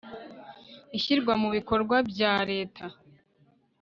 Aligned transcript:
ishyirwa 0.97 1.33
mu 1.41 1.49
bikorwa 1.55 1.95
byareta 2.09 2.85